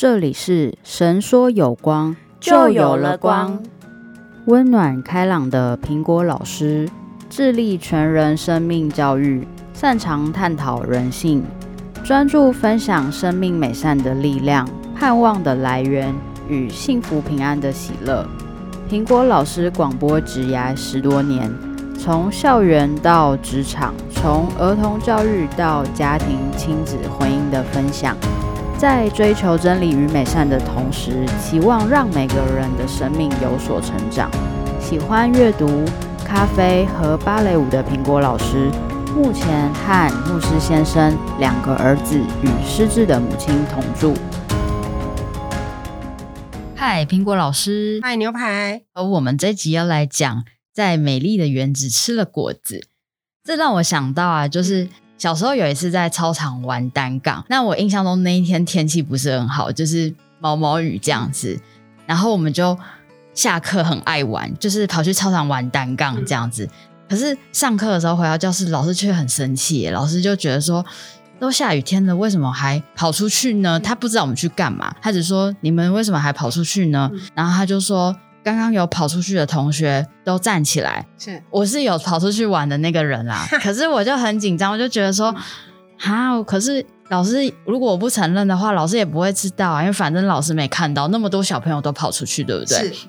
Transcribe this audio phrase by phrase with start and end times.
[0.00, 3.60] 这里是神说有光，就有了光。
[4.44, 6.88] 温暖开朗的苹果老师，
[7.28, 11.42] 致力全人生命教育，擅长探讨人性，
[12.04, 16.14] 专注分享生命美善的力量、盼望的来源
[16.48, 18.24] 与幸福平安的喜乐。
[18.88, 21.52] 苹果老师广播职涯十多年，
[21.98, 28.16] 从校园到职场，从儿童教育到家庭、亲子、婚姻的分享。
[28.78, 34.30] 在追求真理与美善的同时，期望让每个人的生命有所成长。
[34.80, 35.84] 喜欢阅读、
[36.24, 38.70] 咖啡和芭蕾舞的苹果老师，
[39.16, 44.14] 目前和牧师先生两个儿子与失智的母亲同住。
[46.76, 48.82] 嗨，苹果老师，嗨，牛排。
[48.94, 52.86] 而我们这集要来讲，在美丽的园子吃了果子，
[53.42, 54.86] 这让我想到啊，就是。
[55.18, 61.60] 小时候有一次在操场玩单杠，那我印象中那一天天气不是很好，就是毛毛雨这样子。
[62.06, 62.78] 然后我们就
[63.34, 66.68] 下课很爱玩，就是跑去操场玩单杠这样子。
[67.08, 70.86] 可是上课的时候回到教室，老师却很生气，老师就觉得说，
[71.40, 73.80] 都下雨天了，为什么还跑出去呢？
[73.80, 77.10] 他不知道我们去干嘛，他只说你们为什么还跑出去呢？
[77.34, 78.16] 然后他就说。
[78.48, 83.46] 刚刚有跑出去的同学都站起来，是我是有跑出去玩的那个人啦。
[83.62, 85.34] 可是我就很紧张，我就觉得说，
[86.00, 92.78] 啊，可是老师如果我不承认的话，老师也不会知道啊，因为反正老师没看到那么多小朋友都跑出去，对不对？
[92.92, 93.06] 是。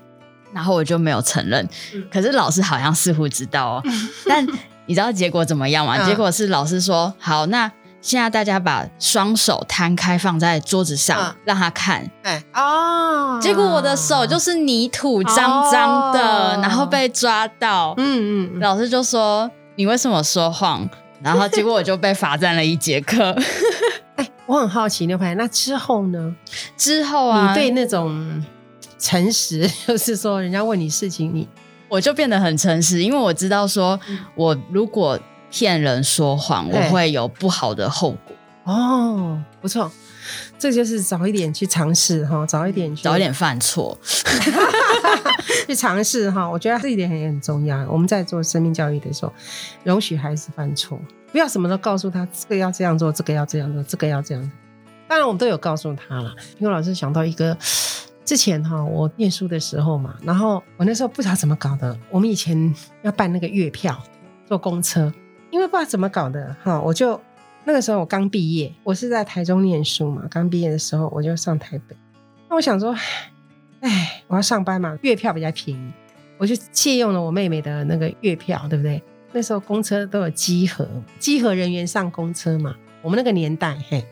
[0.53, 1.67] 然后我就没有承认，
[2.11, 3.83] 可是老师好像似乎知道哦。
[4.27, 4.45] 但
[4.87, 6.05] 你知道结果怎么样吗？
[6.05, 7.71] 结果是老师说，好，那。
[8.01, 12.09] 现在大家把双手摊开放在桌子上，让他看。
[12.23, 17.93] 哎哦，结果我的手就是泥土脏脏的，然后被抓到。
[17.97, 20.89] 嗯嗯，老师就说你为什么说谎？
[21.21, 23.35] 然后结果我就被罚站了一节课。
[24.15, 26.33] 哎，我很好奇牛排，那之后呢？
[26.77, 28.41] 之后啊，你对那种
[28.97, 31.45] 诚实， 就是说人家问你事情，你
[31.89, 33.99] 我就变得很诚实，因为我知道说
[34.35, 35.19] 我如果。
[35.51, 38.35] 骗人说谎，我会有不好的后果。
[38.65, 39.91] 哦，不错，
[40.59, 43.97] 这就是早一点去尝试哈，早一点早一点犯错，
[45.65, 46.47] 去尝试哈。
[46.47, 47.83] 我觉得这一点也很重要。
[47.89, 49.33] 我们在做生命教育的时候，
[49.83, 50.99] 容许孩子犯错，
[51.31, 54.51] 不要什么都告诉他这个要这样做，这个要这样做，这个要这样。
[55.07, 56.35] 当然，我们都有告诉他了。
[56.59, 57.57] 因为老师想到一个，
[58.23, 62.71] 之前哈，我念书的时候嘛，然后我那时候不知道怎么搞的，我们以前
[63.01, 63.99] 要办那个月票，
[64.47, 65.11] 坐公车。
[65.51, 67.19] 因为不知道怎么搞的哈，我就
[67.65, 70.23] 那个时候我刚毕业，我是在台中念书嘛。
[70.29, 71.95] 刚毕业的时候我就上台北，
[72.49, 72.95] 那我想说，
[73.81, 75.91] 哎，我要上班嘛，月票比较便宜，
[76.37, 79.01] 我就借用了我妹妹的那个月票，对不对？
[79.31, 80.87] 那时候公车都有机核，
[81.19, 82.75] 机核人员上公车嘛。
[83.01, 84.03] 我们那个年代，嘿，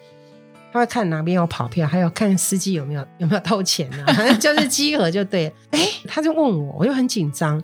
[0.71, 4.03] 他会看哪边有跑票，还有看司机有没有有没有偷钱呢？
[4.07, 5.51] 反 正就是集合就对。
[5.71, 7.61] 哎，他就问我，我就很紧张。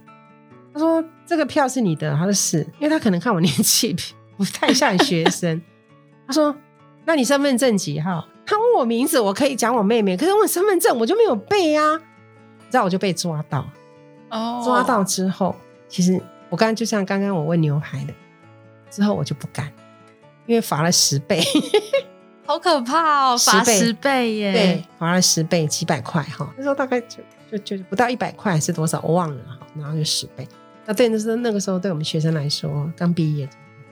[0.73, 3.95] 他说：“这个票是你的。”他说：“是，因为他可能看我年纪
[4.37, 5.61] 不太像学生。
[6.27, 6.55] ”他说
[7.05, 11.95] ：“那你身份证几号？”他问我名字，我可以讲我妹妹，可是问身份证我就没有背啊。
[11.95, 13.65] 你知道我就被抓到
[14.29, 15.55] 哦，抓到之后，
[15.87, 18.13] 其实我刚刚就像刚刚我问牛排的，
[18.89, 19.71] 之后我就不敢，
[20.45, 21.41] 因为罚了十倍，
[22.45, 26.51] 好可怕哦，罚十倍耶，对，罚了十倍，几百块哈。
[26.57, 27.17] 那时候大概就
[27.51, 30.45] 就就不到一百块是多少，我忘了哈，然后就十倍。
[30.85, 33.47] 那对，那时候那个时候，对我们学生来说，刚毕业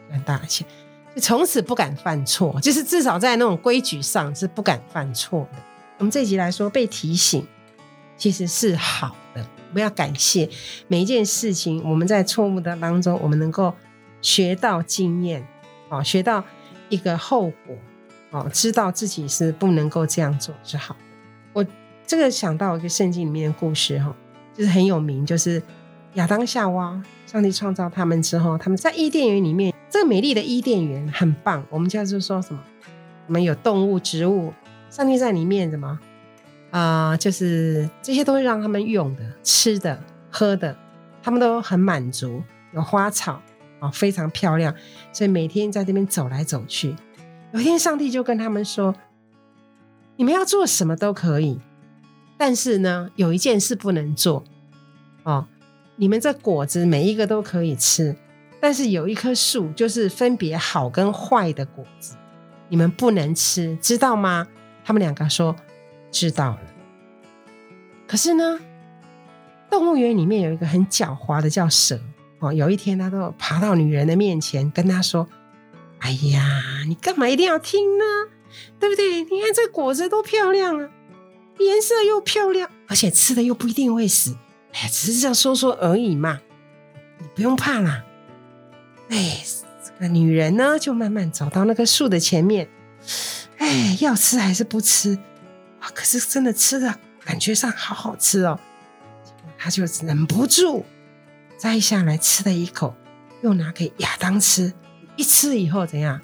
[0.09, 0.67] 很大的钱，
[1.15, 5.59] 就从此不敢犯错，就是至少在那种规矩上是不敢犯错的。
[5.99, 7.47] 我们这集来说，被提醒
[8.17, 10.49] 其实是好的，我们要感谢
[10.89, 11.81] 每一件事情。
[11.89, 13.73] 我们在错误的当中，我们能够
[14.21, 15.47] 学到经验，
[15.87, 16.43] 哦，学到
[16.89, 17.77] 一个后果，
[18.31, 20.99] 哦，知道自己是不能够这样做是好的。
[21.53, 21.65] 我
[22.05, 24.13] 这个想到一个圣经里面的故事，哈，
[24.57, 25.63] 就是很有名，就是。
[26.15, 31.65] 亚当夏娃，上帝创造他们之后，他们在伊甸园里面，这个美丽的伊甸园很棒。
[31.69, 32.61] 我们叫做说什么？
[33.27, 34.53] 我们有动物、植物，
[34.89, 35.97] 上帝在里面什么？
[36.71, 40.75] 啊，就是这些都是让他们用的、吃的、喝的，
[41.23, 42.43] 他们都很满足。
[42.73, 43.41] 有花草
[43.79, 44.75] 啊，非常漂亮，
[45.13, 46.93] 所以每天在这边走来走去。
[47.53, 48.93] 有一天，上帝就跟他们说
[50.17, 51.59] ：“你们要做什么都可以，
[52.37, 54.43] 但是呢，有一件事不能做
[55.23, 55.47] 哦。”
[56.01, 58.15] 你们这果子每一个都可以吃，
[58.59, 62.15] 但是有一棵树就是分别好跟坏的果子，
[62.69, 64.47] 你们不能吃，知道吗？
[64.83, 65.55] 他们两个说
[66.09, 66.61] 知道了。
[68.07, 68.59] 可是呢，
[69.69, 71.99] 动物园里面有一个很狡猾的叫蛇
[72.39, 72.51] 哦。
[72.51, 75.27] 有一天，他都爬到女人的面前，跟她说
[76.01, 76.43] ：“哎呀，
[76.87, 78.03] 你干嘛一定要听呢？
[78.79, 79.19] 对不对？
[79.19, 80.89] 你看这果子多漂亮啊！
[81.59, 84.35] 颜色又漂亮，而且吃的又不一定会死。
[84.73, 86.39] 哎，只是这样说说而已嘛，
[87.19, 88.03] 你不用怕啦。
[89.09, 89.41] 哎，
[89.83, 92.69] 这个女人呢，就慢慢走到那棵树的前面。
[93.57, 95.17] 哎，要吃还是不吃？
[95.81, 96.95] 哇，可是真的吃的
[97.25, 98.59] 感觉上好好吃哦。
[99.57, 100.85] 她就忍不住
[101.57, 102.95] 摘下来吃了一口，
[103.41, 104.73] 又拿给亚当吃。
[105.17, 106.21] 一吃以后怎样？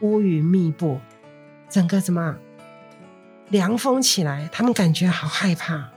[0.00, 1.00] 乌云密布，
[1.70, 2.36] 整个怎么
[3.48, 4.48] 凉风起来？
[4.52, 5.90] 他们感觉好害怕。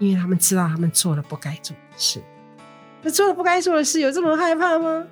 [0.00, 2.20] 因为他们知道他们做了不该做的事，
[3.02, 5.06] 那做了不该做的事有这么害怕吗？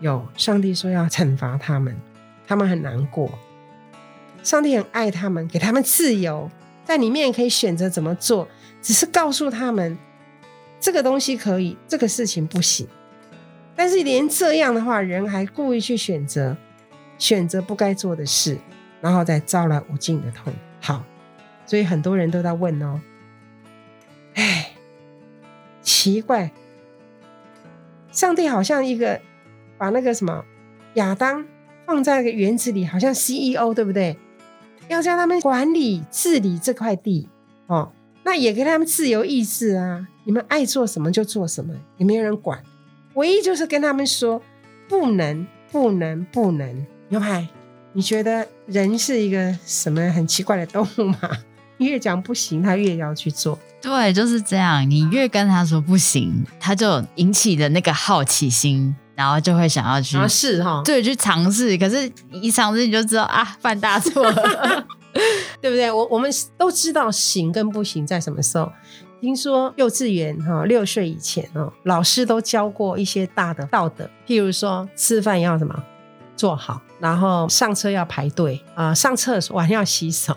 [0.00, 1.96] 有，上帝说要惩罚他们，
[2.46, 3.30] 他们很难过。
[4.42, 6.50] 上帝很爱他们，给他们自由，
[6.84, 8.46] 在里面可以选择怎么做，
[8.82, 9.96] 只是告诉他们
[10.80, 12.86] 这个东西可以，这个事情不行。
[13.76, 16.56] 但是连这样的话，人还故意去选择，
[17.18, 18.58] 选择不该做的事，
[19.00, 20.52] 然后再招来无尽的痛。
[20.80, 21.04] 好，
[21.66, 23.00] 所以很多人都在问哦。
[24.38, 24.70] 哎，
[25.82, 26.52] 奇怪，
[28.12, 29.20] 上帝好像一个
[29.76, 30.44] 把那个什么
[30.94, 31.44] 亚当
[31.84, 34.16] 放在个园子里，好像 CEO 对不对？
[34.86, 37.28] 要叫他们管理治理这块地
[37.66, 37.90] 哦，
[38.22, 42.62] 那也给他们自由意志啊，你们爱做什么就做什么，也没有人管。
[43.14, 44.40] 唯一就是跟他们说
[44.88, 46.86] 不能，不能，不能。
[47.08, 47.48] 牛排，
[47.92, 51.18] 你觉得人是一个什么很奇怪的动物吗？
[51.86, 53.58] 越讲不行，他越要去做。
[53.80, 54.88] 对，就是这样。
[54.88, 60.82] 你越跟他说不行，他就引起的那个好奇心，然后就会想要去尝试哈。
[60.84, 61.78] 对，去尝试。
[61.78, 64.86] 可是，一尝试你就知道啊，犯大错了，
[65.62, 65.90] 对不对？
[65.90, 68.70] 我我们都知道行跟不行在什么时候。
[69.20, 75.74] 听说幼稚园哈，六岁以前哦，老师都教过一些大的道德，譬如说吃饭要什么
[76.36, 80.36] 做好，然后上车要排队啊，上厕所要洗手，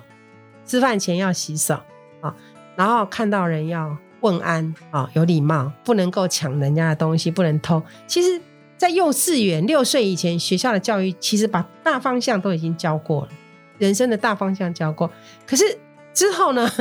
[0.66, 1.80] 吃饭前要洗手
[2.22, 2.34] 啊。
[2.76, 7.82] 然后看到人要问安啊，有礼貌，不能够抢人家的东西，不能偷。
[8.08, 8.42] 其实，
[8.78, 13.30] 在幼稚园六岁以前，学校的教育其实把大方向都已经教过了，
[13.78, 15.10] 人生的大方向教过。
[15.46, 15.78] 可是
[16.14, 16.70] 之后呢？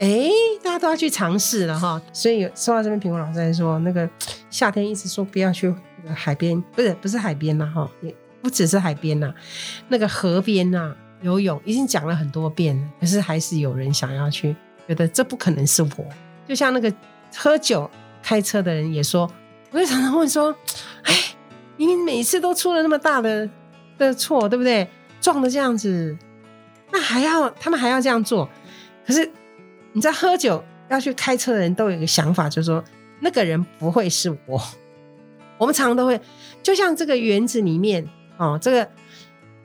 [0.00, 0.30] 哎，
[0.64, 2.00] 大家都要去尝试了哈。
[2.10, 4.08] 所以说到这边，苹果老师在说，那个
[4.48, 5.70] 夏天一直说不要去
[6.14, 9.30] 海边，不是不是海边呐哈，也不只是海边呐，
[9.88, 12.82] 那个河边呐游泳，已经讲了很多遍了。
[13.00, 14.56] 可是还是有人想要去。
[14.88, 16.04] 觉得这不可能是我，
[16.48, 16.92] 就像那个
[17.36, 17.88] 喝酒
[18.20, 19.30] 开车的人也说，
[19.70, 20.52] 我就常常问说，
[21.04, 21.14] 哎，
[21.76, 23.48] 明明每次都出了那么大的
[23.96, 24.88] 的错，对不对？
[25.20, 26.18] 撞的这样子，
[26.90, 28.50] 那还要他们还要这样做？
[29.06, 29.30] 可是
[29.92, 32.82] 你在喝酒要去开车的人都有一个想法，就是说
[33.20, 34.60] 那个人不会是我。
[35.56, 36.20] 我们常常都会，
[36.64, 38.04] 就像这个园子里面
[38.38, 38.90] 哦，这个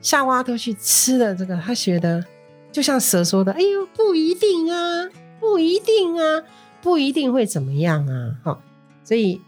[0.06, 2.24] 夏娃都去吃了这个，他觉得。
[2.70, 5.10] 就像蛇说的：“哎呦，不一定啊，
[5.40, 6.44] 不一定啊，
[6.80, 8.62] 不一定会怎么样啊。”好，
[9.02, 9.42] 所以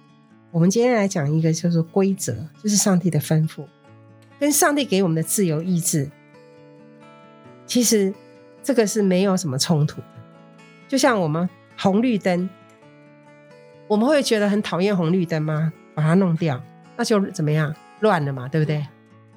[0.50, 3.66] 我们今天来讲一个叫做规则，就是上帝的吩咐，
[4.40, 6.10] 跟上帝给我们的自由意志，
[7.64, 8.12] 其实
[8.60, 10.06] 这个是没有什么冲突的。
[10.88, 12.50] 就像我们红绿灯，
[13.87, 15.72] 我们会觉得很讨厌红绿灯吗？
[15.94, 16.60] 把它弄掉，
[16.96, 18.84] 那就怎么样乱了嘛，对不对？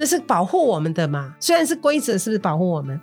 [0.01, 2.99] 那是保护我们的嘛，虽然是规则，是不是保护我们？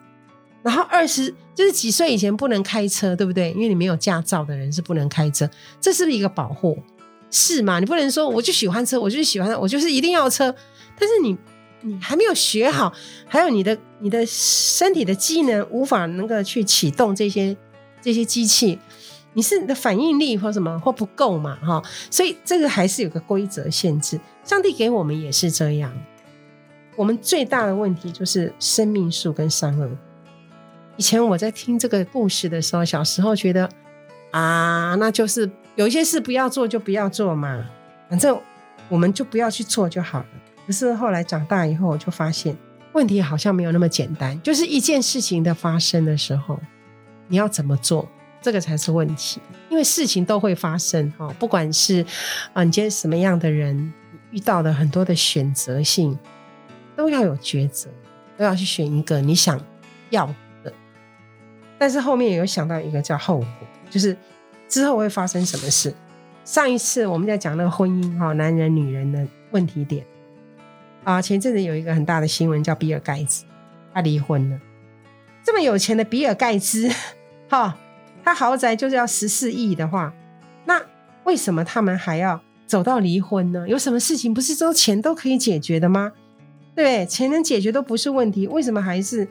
[0.65, 3.53] 然后二十就是几岁以前不能开车，对不对？
[3.53, 5.49] 因为你没有驾照的人是不能开车，
[5.81, 6.77] 这是不是一个保护？
[7.31, 7.79] 是吗？
[7.79, 10.53] 你不能说我就喜欢车，我就喜欢，我就是一定要车。
[10.99, 11.39] 但是你
[11.83, 12.93] 你还没有学好，
[13.29, 17.57] 还有你的你的身体的机能无法能够去启动这些
[18.03, 18.77] 这些机器，
[19.35, 21.57] 你是你的反应力或什么或不够嘛？
[21.63, 21.81] 哈，
[22.11, 24.19] 所以这个还是有个规则限制。
[24.43, 25.93] 上帝给我们也是这样。
[26.99, 29.89] 我们最大的问题就是生命树跟善恶。
[30.97, 33.71] 以前我在听这个故事的时候，小时候觉得
[34.33, 37.65] 啊，那就是有一些事不要做就不要做嘛，
[38.11, 38.37] 反正
[38.89, 40.27] 我们就不要去做就好了。
[40.67, 42.57] 可是后来长大以后，我就发现
[42.93, 44.43] 问题好像没有那么简单。
[44.43, 46.59] 就是一件事情的发生的时候，
[47.29, 48.09] 你要怎么做，
[48.43, 49.41] 这个才是问题。
[49.71, 52.05] 因为事情都会发生哈，不管是
[52.53, 53.93] 啊，你今天什么样的人，
[54.33, 56.19] 遇到的很多的选择性，
[56.99, 57.89] 都要有抉择，
[58.37, 59.57] 都要去选一个你想
[60.11, 60.27] 要
[60.65, 60.73] 的。
[61.79, 63.49] 但是后面有想到一个叫后果，
[63.89, 64.17] 就是
[64.69, 65.95] 之后会发生什么事。
[66.45, 70.05] 上一次我们在讲那个婚姻哈，男人女人的问题点
[71.05, 73.45] 啊，前阵子有一个很大的新闻叫比尔盖茨，
[73.95, 74.59] 他离婚了。
[75.45, 76.91] 这么有钱的比尔盖茨，
[77.49, 77.79] 哈，
[78.25, 80.13] 他豪宅就是要十四亿的话，
[80.65, 80.83] 那
[81.23, 83.69] 为什么他们还要走到离婚呢？
[83.69, 86.13] 有什么事情不是说钱都可以解决的吗？
[86.83, 87.05] 对？
[87.07, 89.27] 钱能解决都不是问题，为什么还是？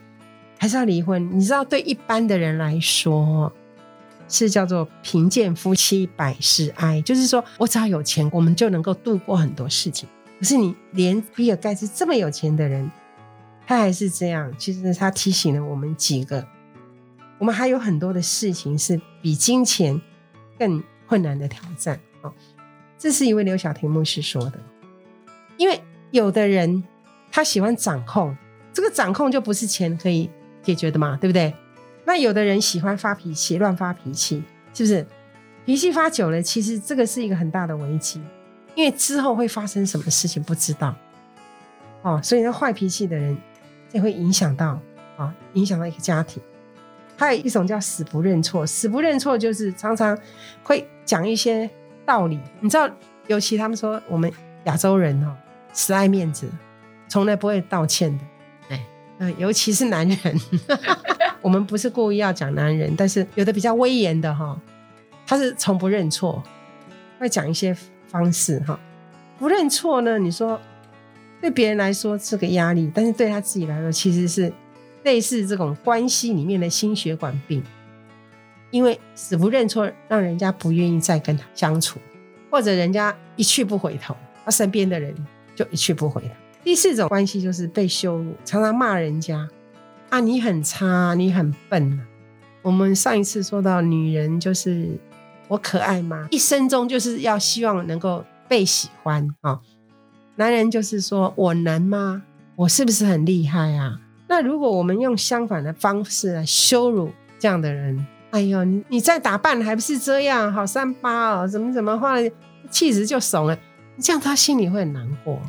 [0.60, 1.30] 还是要离婚？
[1.38, 3.54] 你知道，对一般的人来说，
[4.28, 10.10] 是叫做贫贱夫妻百事哀，就是说我只要有钱，我们就能够度过很多事情。
[10.40, 12.90] 可是你连比尔盖茨这么有钱的人，
[13.68, 14.52] 他还是这样。
[14.58, 16.44] 其实他提醒了我们几个，
[17.38, 20.02] 我们还有很多的事情是比金钱
[20.58, 22.00] 更困难的挑战。
[22.24, 22.34] 哦，
[22.98, 24.54] 这是一位刘晓婷牧师说的。
[25.56, 26.84] 因为有的人
[27.38, 28.36] 他喜欢掌控，
[28.74, 30.28] 这个掌控就不是钱可以
[30.64, 31.54] 解决的嘛，对不对？
[32.04, 35.06] 那有的人喜欢发脾气，乱发脾气，是不是？
[35.64, 38.20] 脾气发久了，其实这个是一个很大的危机，
[38.74, 40.96] 因为之后会发生什么事情不知道。
[42.02, 43.38] 哦，所以那坏脾气的人，
[43.88, 44.80] 这会影响到
[45.16, 46.42] 啊，影响到一个家庭。
[47.18, 50.18] 还有一种叫死不认错，死不认错就是常常
[50.64, 51.70] 会讲一些
[52.04, 52.90] 道理，你知道，
[53.28, 55.38] 尤其他们说我们亚洲人哦，
[55.72, 56.50] 死爱面子，
[57.08, 58.24] 从来不会道歉的。
[58.70, 58.82] 对，
[59.20, 60.42] 嗯，尤其是男人。
[61.42, 64.60] 我们不是故意要讲男人，但是有的比较威严的哈，
[65.26, 66.44] 他是从不认错，
[67.20, 67.76] 会讲一些
[68.08, 68.78] 方式哈。
[69.40, 70.60] 不认错呢，你说
[71.40, 74.52] 对别人来说是个压力，但是对他自己来说，其实是
[75.04, 77.64] 类似这种关系里面的心血管病。
[78.72, 82.00] 因为死不认错，让人家不愿意再跟他相处，
[82.52, 85.16] 或者人家一去不回头，他身边的人
[85.56, 86.30] 就一去不回头。
[86.68, 89.48] 第四种关系就是被羞辱，常常骂人家。
[90.10, 91.98] 啊，你很差，你很笨。
[92.62, 95.00] 我们上一次说到，女人就是
[95.48, 96.28] 我可爱吗？
[96.30, 99.62] 一生中就是要希望能够被喜欢啊。
[100.36, 102.24] 男人就是说我能吗？
[102.58, 104.02] 我是不是很厉害啊？
[104.28, 110.52] 那如果我们用相反的方式来羞辱这样的人，哎呦，你你再打扮还不是这样？
[110.52, 112.18] 好三八哦，怎么怎么话，
[112.70, 113.58] 气质就怂了，
[114.02, 115.42] 这样他心里会很难过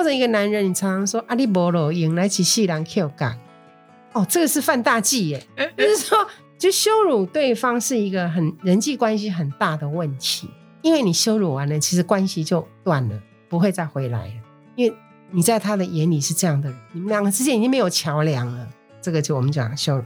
[0.00, 3.38] 或者一个男人，你常常说阿里伯罗引来起细兰 Q 感。
[4.14, 5.46] 哦，这个是犯大忌耶！
[5.76, 6.26] 就是说，
[6.56, 10.48] 就羞辱对方是一个很人际关系很大的问题，
[10.80, 14.32] 因为你羞辱完了，其实关系就断了，不会再回来了。
[14.74, 14.96] 因为
[15.32, 18.66] 你在他的眼里是这样的人，你们两个之间已经没有桥梁了。
[19.02, 20.02] 这个就我们讲羞辱。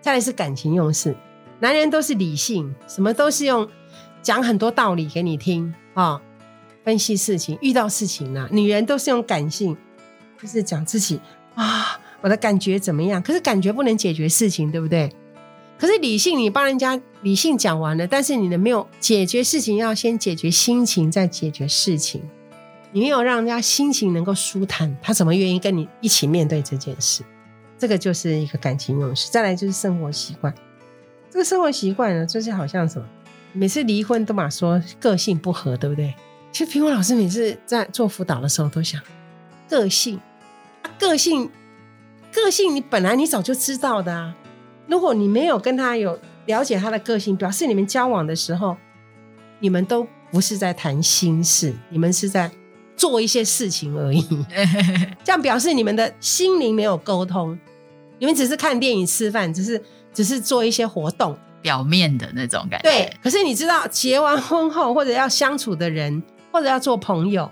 [0.00, 1.14] 再来是感情用事，
[1.60, 3.68] 男人都是理性，什么都是用
[4.22, 6.20] 讲很多道理给你听啊，
[6.84, 9.76] 分析事情，遇到事情呢，女人都是用感性，
[10.40, 11.20] 就是讲自己
[11.54, 12.00] 啊。
[12.20, 13.22] 我的感觉怎么样？
[13.22, 15.12] 可是感觉不能解决事情，对不对？
[15.78, 22.20] 可是理性，你帮人家理性讲完了，但是你的没有解决事情，要先解决心情，再解决事情。
[22.90, 27.22] 你没有让人家心情能够舒坦，他怎么愿意跟你一起面对这件事？
[27.78, 29.30] 这个就是一个感情用事。
[29.30, 30.52] 再来就是生活习惯，
[31.30, 33.06] 这个生活习惯呢，就是好像什么，
[33.52, 36.12] 每次离婚都嘛说个性不合，对不对？
[36.52, 39.00] 其实苹果老师每次在做辅导的时候都想，
[39.68, 40.20] 个性，
[40.98, 41.50] 个性。
[42.30, 44.34] 个性你本来你早就知道的啊，
[44.86, 48.76] 如果你没有跟他有了解他的个性，表示你们交往的时候，
[49.60, 52.50] 你们都不是在谈心事，你们是在
[52.96, 54.22] 做一些事情而已。
[55.24, 57.58] 这样表示你们的心灵没有沟通，
[58.18, 62.90] 你们只是看电影、吃饭，只是只是做一些活动，表面的那种感觉。
[62.90, 66.22] 对，可是你知道，结完婚后或者要相处的人，
[66.58, 67.48] 或者要做朋友，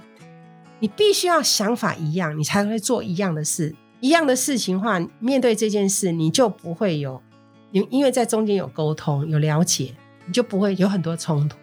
[0.80, 3.72] 你必须要想法一样，你才会做一样的事。
[4.00, 7.22] 一样的事情话，面对这件事，你就不会有，
[7.70, 9.94] 因因为在中间有沟通、有了解，
[10.26, 11.56] 你就不会有很多冲突。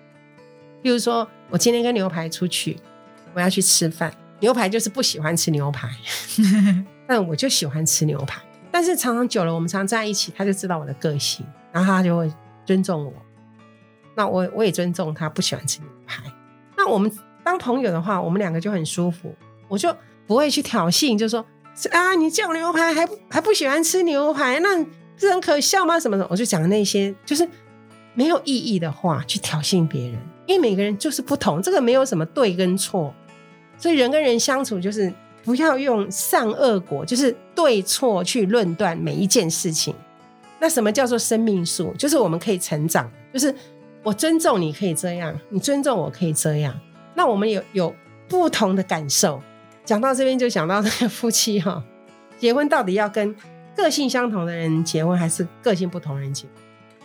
[0.82, 2.78] 比如说，我今天跟牛排出去，
[3.34, 5.90] 我要去吃饭，牛排就是不喜欢吃牛排，
[7.06, 8.42] 但我就喜欢吃牛排。
[8.72, 12.32] 但是常常久了，我们常在一起，他就知道我的个性，然后他就会
[12.66, 13.14] 尊重我。
[14.16, 16.24] 那我我也尊重他，不喜欢吃牛排。
[16.76, 17.10] 那我们
[17.44, 19.36] 当朋友的话，我们两个就很舒服，
[19.68, 19.96] 我就
[20.26, 21.46] 不会去挑衅，就说。
[21.90, 22.14] 啊！
[22.14, 24.78] 你叫牛排还还不喜欢吃牛排，那
[25.18, 26.00] 是很可笑吗？
[26.00, 27.50] 什么的，我就讲那些就是
[28.14, 30.14] 没有意义的话去挑衅别人，
[30.46, 33.12] 因为每个人就是不同，这个没有什么对跟错，
[33.76, 35.12] 所以人跟人相处就是
[35.44, 39.96] 不要用善恶果，就是对错去论断每一件事情。
[40.60, 41.92] 那什么叫做生命树？
[41.98, 43.52] 就是我们可以成长，就是
[44.04, 46.80] 我尊重你可以这样，你尊重我可以这样，
[47.16, 47.96] 那我们有有
[48.28, 49.42] 不同的感受。
[49.86, 51.84] 讲到这边就想到这个夫妻哈，
[52.40, 53.36] 结婚到底要跟
[53.76, 56.46] 个性相同的人结婚，还是个性不同人结？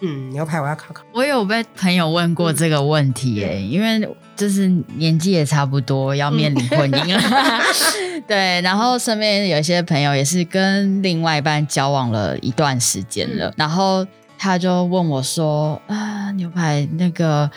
[0.00, 1.02] 嗯，牛排我要考考。
[1.12, 7.20] 我有被朋友问过这个问题诶，因为就是年纪也差不多要面临婚姻了，
[8.28, 8.60] 对。
[8.60, 14.06] 然后身边有一些朋友也是跟另外一半交往了一段时间了，然后
[14.38, 17.50] 他就问我说：“啊，牛排那个，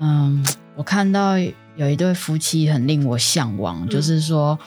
[0.00, 1.34] 嗯，我看到。”
[1.78, 4.58] 有一对夫妻很令我向往，就是说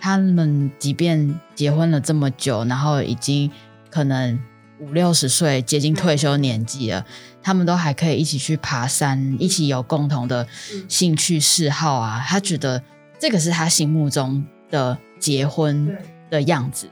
[0.00, 3.48] 他们即便结婚了这么久，然后已经
[3.88, 4.36] 可能
[4.80, 7.06] 五六十岁，接近退休年纪了，
[7.40, 10.44] 他们都还可以一起去爬山，一起有共同的
[10.88, 12.20] 兴趣嗜好啊。
[12.26, 12.82] 他觉得
[13.20, 15.96] 这个是他心目中的结婚
[16.28, 16.88] 的样子，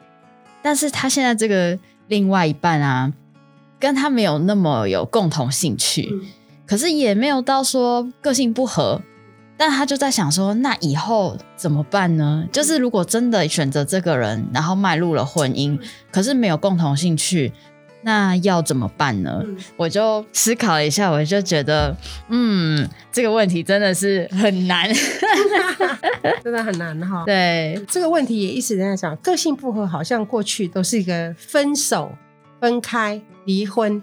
[0.62, 1.76] 但是他现在这个
[2.06, 3.12] 另外一半啊，
[3.80, 6.08] 跟他没有那么有共同兴趣，
[6.64, 9.02] 可是也没有到说个性不合。
[9.56, 12.44] 但他就在想说，那以后怎么办呢？
[12.50, 15.78] 就是如果真的选择这个人，然后迈入了婚姻，
[16.10, 17.52] 可是没有共同兴趣，
[18.02, 19.44] 那要怎么办呢？
[19.76, 21.96] 我就思考了一下，我就觉得，
[22.28, 24.92] 嗯，这个问题真的是很难，
[26.42, 27.22] 真的很难哈。
[27.24, 32.10] 对，这个问题也一直在想，个性不合，好像过去都是一个分手、
[32.60, 34.02] 分开、离婚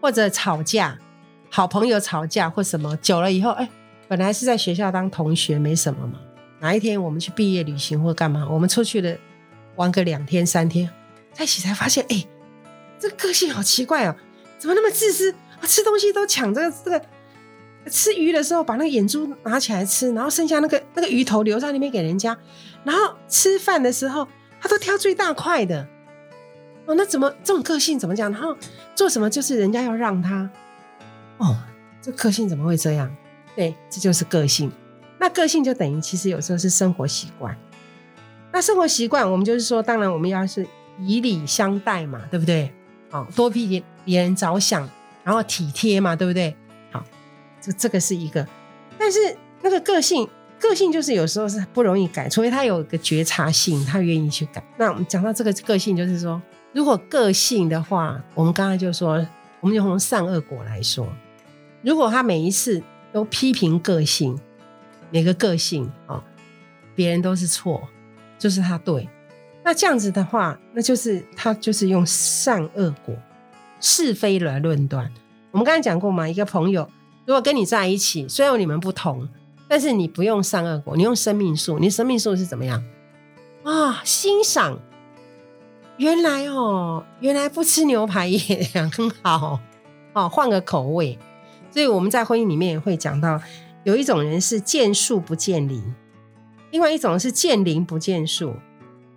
[0.00, 0.98] 或者吵架，
[1.48, 3.68] 好朋友吵架或什么，久了以后，哎。
[4.08, 6.18] 本来是在学校当同学没什么嘛，
[6.60, 9.14] 哪一天我们去毕业旅行或干嘛，我们出去了
[9.76, 10.88] 玩个两天三天，
[11.32, 12.26] 在一起才发现，哎，
[12.98, 14.16] 这个个性好奇怪哦，
[14.58, 15.66] 怎么那么自私啊？
[15.66, 17.02] 吃东西都抢这个这个，
[17.90, 22.36] 吃鱼的时候把那个眼珠拿起来吃，然后剩下那个那个鱼头留在那边给人家，
[22.84, 24.26] 然后吃饭的时候
[24.60, 25.86] 他都挑最大块的，
[26.86, 28.32] 哦，那怎么这种个性怎么讲？
[28.32, 28.56] 然后
[28.94, 30.50] 做什么就是人家要让他，
[31.36, 31.56] 哦，
[32.00, 33.14] 这个性怎么会这样？
[33.58, 34.70] 对，这就是个性。
[35.18, 37.58] 那个性就等于其实有时候是生活习惯。
[38.52, 40.64] 那生活习惯，我们就是说，当然我们要是
[41.00, 42.72] 以礼相待嘛，对不对？
[43.10, 44.88] 好，多替别人着想，
[45.24, 46.54] 然后体贴嘛，对不对？
[46.92, 47.02] 好，
[47.60, 48.46] 这这个是一个。
[48.96, 49.18] 但是
[49.60, 50.28] 那个个性，
[50.60, 54.62] 个性就是有时候是不容易改，除非他有个觉察性，他愿意去改。
[54.76, 56.40] 那我们讲到这个个性，就是说，
[56.72, 59.14] 如果个性的话，我们刚才就说，
[59.58, 61.08] 我们就从善恶果来说，
[61.82, 62.80] 如果他每一次。
[63.12, 64.38] 都批评个性，
[65.10, 66.22] 每个个性啊，
[66.94, 67.88] 别人都是错，
[68.38, 69.08] 就是他对。
[69.64, 73.14] 那这样子的话，那就是他就是用善恶果、
[73.80, 75.12] 是非来论断。
[75.50, 76.88] 我们刚才讲过嘛，一个朋友
[77.26, 79.28] 如果跟你在一起，虽然你们不同，
[79.68, 81.78] 但是你不用善恶果，你用生命树。
[81.78, 82.82] 你生命树是怎么样
[83.64, 84.00] 啊？
[84.04, 84.78] 欣赏，
[85.98, 88.40] 原来哦，原来不吃牛排也
[88.72, 89.60] 很好
[90.14, 91.18] 哦，换个口味。
[91.70, 93.40] 所以我们在婚姻里面也会讲到，
[93.84, 95.82] 有一种人是见树不见林，
[96.70, 98.54] 另外一种是见林不见树。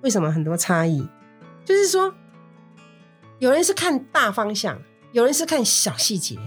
[0.02, 1.08] 为什么很多差异？
[1.64, 2.14] 就是说，
[3.40, 4.80] 有人是看大方向，
[5.12, 6.38] 有人是看小细节。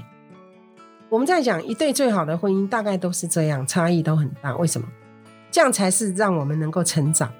[1.08, 4.56] 我们在讲一对最好的婚姻，大概都是这样，差异都很大。
[4.56, 4.88] 为什么？
[5.50, 7.32] 这样才是让我们能够成长。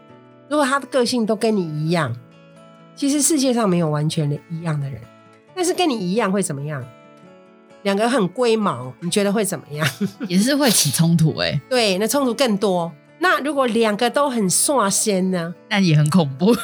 [0.48, 2.14] 如果他的个性都跟你一样，
[2.94, 5.00] 其实世界上没有完全的一样的人，
[5.52, 6.84] 但是跟你一样会怎么样？
[7.84, 9.88] 两个很龟毛，你觉得会怎么样？
[10.28, 11.58] 也是会起冲突哎。
[11.70, 12.92] 对，那冲突更多。
[13.20, 15.54] 那如果两个都很刷仙呢？
[15.70, 16.54] 那也很恐怖，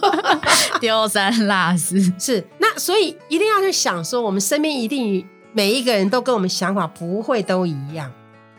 [0.80, 2.00] 丢三落四。
[2.18, 8.12] 是，那所以一定要去想说，我们身边一定每一个人都跟我们想法不会都一样。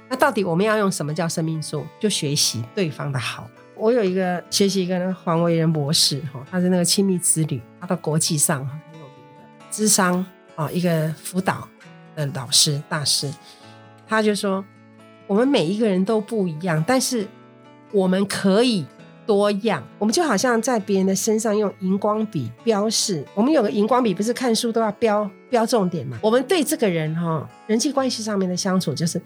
[0.10, 1.86] 那到底我们要用什么叫生命树？
[2.00, 3.48] 就学习对方的好。
[3.76, 9.08] 我有一个学习一个黄维仁博士哈，他是那个亲密之旅，他到国际上很有名
[9.38, 11.68] 的智商啊，一个辅导。
[12.18, 13.32] 的老师大师，
[14.08, 14.66] 他就说
[15.28, 17.28] ：“我们每一个人都不一样，但是
[17.92, 18.84] 我们可以
[19.28, 19.84] 多样。
[20.00, 23.24] 我们就好像在别人的身上用荧光笔标示。
[23.36, 26.18] 我们有个荧光笔，不是看书都要标标重点嘛？
[26.24, 29.22] 我们对这个人哈，人际关系上面的相处，就是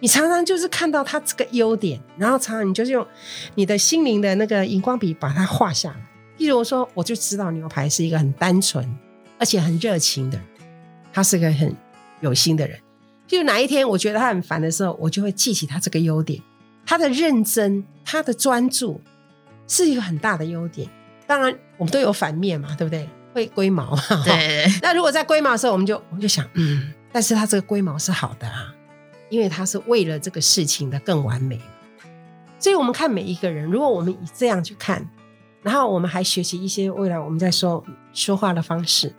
[0.00, 3.06] 你常常就是看到他这个优点，然后常常你就是用
[3.54, 5.96] 你的心灵的那个荧光笔把它画下来。
[6.36, 8.86] 譬如说，我就知道牛排是一个很单纯
[9.38, 10.38] 而且很热情的，
[11.10, 11.74] 他是个很。”
[12.20, 12.78] 有心的人，
[13.28, 16.42] 譬如哪一天我觉得他很烦的时候，我就会记起他这个优点。
[16.86, 19.00] 他的认真，他的专注，
[19.66, 20.88] 是一个很大的优点。
[21.26, 23.06] 当然，我们都有反面嘛，对不对？
[23.34, 23.94] 会龟毛。
[24.24, 24.66] 对。
[24.80, 28.74] 那如果在龟毛的时候，我们就我们就想，嗯，但是他这个龟毛是好的啊，
[29.28, 31.60] 因为他是为了这个事情的更完美。
[32.58, 35.06] 所以，我们看每一个人，如果我们以这样去看，
[35.62, 39.12] 然后我们还学习一些未来我们在说说话的方式。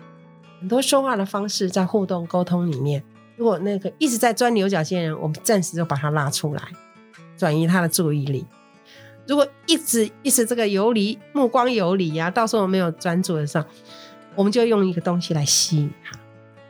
[0.59, 3.03] 很多说话的方式，在互动沟通里面，
[3.37, 6.61] 如果那个一直在钻牛角尖的人，我们暂时就把他拉出来，
[7.37, 8.45] 转移他的注意力。
[9.25, 13.65] 如果一直一直这个游离目光游离呀，到时候没有专注的时候，
[14.35, 16.19] 我们就用一个东西来吸引他。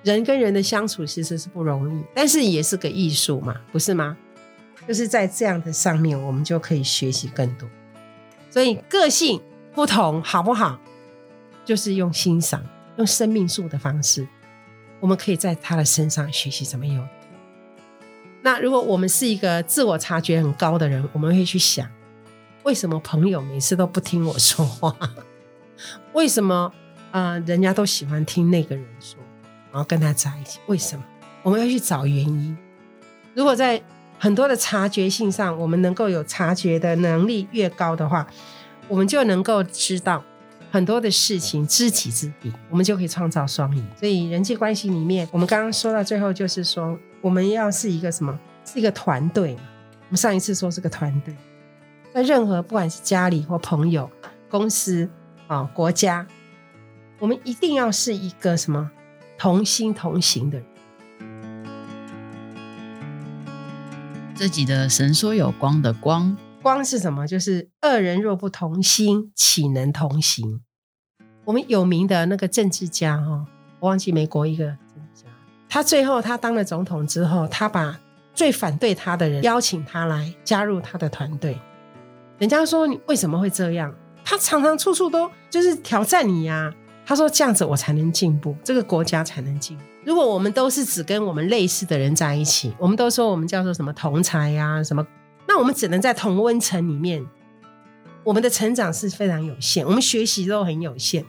[0.03, 4.17] 人跟人的相处其实是不容易，但是也是个艺术嘛，不是吗？
[4.87, 7.67] 就是在这样的上面，我们就可以学习更多。
[8.49, 9.41] 所以个性
[9.73, 10.79] 不同，好不好？
[11.65, 12.63] 就是用欣赏。
[12.99, 14.27] 用生命树的方式，
[14.99, 17.01] 我们可以在他的身上学习怎么有。
[18.41, 21.89] 那如果我们是一个自我察觉很高的人，我们会去想，
[22.63, 24.93] 为什么朋友每次都不听我说话？
[26.11, 26.71] 为什么
[27.11, 29.17] 呃人家都喜欢听那个人说，
[29.71, 30.59] 然后跟他在一起？
[30.67, 31.03] 为什么？
[31.41, 32.57] 我们要去找原因。
[33.33, 33.81] 如果在
[34.17, 38.27] 很多的察觉性上，我们能够有察觉的能力越高的话，
[38.89, 40.21] 我们就能够知道
[40.71, 43.83] 很多的事情，知己知彼，我们就可以创造双赢。
[43.99, 48.37] 所以人际关系里面，我们刚刚说到最后，就是说我们要是一个什么？
[48.65, 49.55] 是一个团队。
[49.55, 51.35] 我们上一次说是个团队，
[52.13, 54.09] 在任何不管是家里或朋友、
[54.49, 55.09] 公司
[55.47, 56.25] 啊、国家，
[57.19, 58.89] 我们一定要是一个什么
[59.37, 60.65] 同心同行的人。
[64.35, 67.25] 自己的神说有光的光，光是什么？
[67.25, 70.61] 就是二人若不同心，岂能同行？
[71.45, 73.45] 我们有名的那个政治家哈，
[73.79, 75.29] 我忘记美国一个政治家，
[75.69, 77.99] 他最后他当了总统之后，他把
[78.33, 81.57] 最反对他的人邀请他来加入他的团队。
[82.37, 83.93] 人家说你为什么会这样？
[84.23, 86.73] 他常常处处都就是挑战你呀。
[87.05, 89.83] 他说这样子我才能进步，这个国家才能进步。
[90.05, 95.05] 如果我们都是只跟我们类似的人在一起，我们都说我们叫做什么同才呀什么，
[95.59, 97.25] 我们只能在同温层里面，
[98.23, 101.25] 我们的成长是非常有限，我们学习都很有限。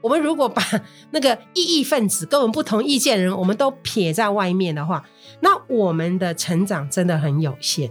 [0.00, 0.62] 我们如果把
[1.10, 5.04] 那个异议分子跟我们不同意见的人，我们都撇在外面的话，
[5.40, 7.90] 那我们的成长真的很有限，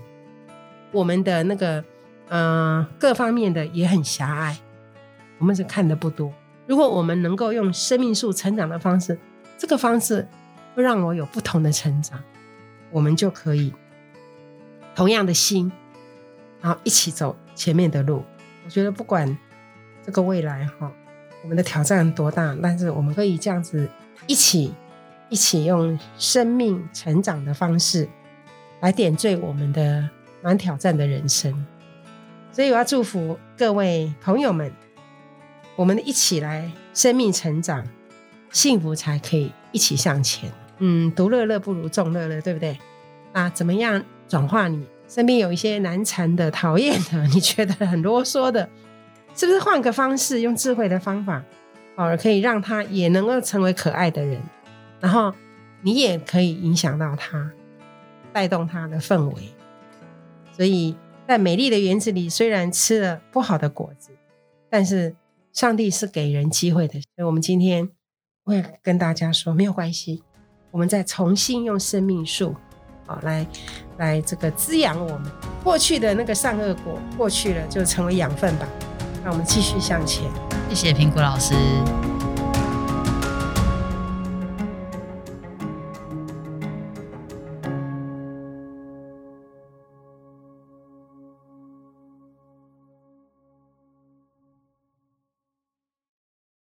[0.92, 1.84] 我们的那个
[2.30, 4.58] 呃各方面的也很狭隘，
[5.40, 6.34] 我们是看的不多。
[6.68, 9.18] 如果我们能够用生命树成长的方式，
[9.58, 10.28] 这个方式
[10.76, 12.22] 会让我有不同的成长，
[12.92, 13.74] 我们就可以
[14.94, 15.72] 同样的心，
[16.62, 18.24] 然后一起走前面的路。
[18.64, 19.38] 我觉得不管
[20.06, 20.92] 这个未来哈，
[21.44, 23.90] 我们的挑战多大，但是我们可以这样子
[24.28, 24.74] 一起
[25.30, 28.08] 一起用生命成长的方式
[28.80, 30.10] 来点缀我们的
[30.42, 31.66] 蛮挑战的人生。
[32.52, 34.72] 所以我要祝福各位朋友们。
[35.78, 37.84] 我们一起来生命成长，
[38.52, 40.52] 幸福才可以一起向前。
[40.78, 42.78] 嗯，独乐乐不如众乐乐，对不对？
[43.32, 48.70] 啊，怎么样转化你身边有一些难缠的、讨厌的， 你觉得很啰嗦的，
[49.36, 51.44] 是不是换个方式，用智慧的方法，
[51.98, 54.42] 哦，可以让他也能够成为可爱的人，
[55.02, 55.34] 然后
[55.82, 57.52] 你也可以影响到他，
[58.32, 59.50] 带动他的氛围。
[60.54, 60.96] 所以
[61.28, 64.12] 在美丽的园子里，虽然吃了不好的果子，
[64.70, 65.14] 但是。
[65.54, 67.90] 上帝是给人机会的，所以我们今天
[68.46, 70.24] 会跟大家说，没有关系，
[70.72, 72.56] 我们再重新用生命树，
[73.24, 73.46] 来
[73.98, 75.32] 来这个滋养我们
[75.64, 78.68] 过去的那个善恶果，过去了就成为养分吧，
[79.24, 80.24] 那我们继续向前。
[80.70, 81.54] 谢谢苹果老师。